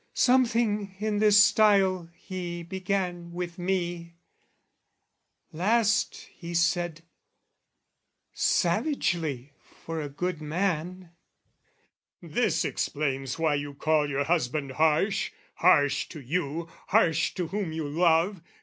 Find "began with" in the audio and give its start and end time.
2.63-3.59